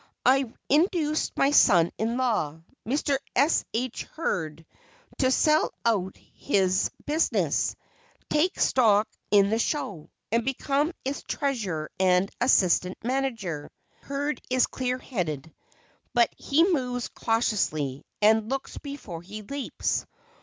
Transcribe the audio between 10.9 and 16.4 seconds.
its treasurer and assistant manager. Hurd is clear headed, but